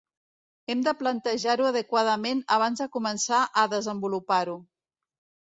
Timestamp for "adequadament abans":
1.71-2.83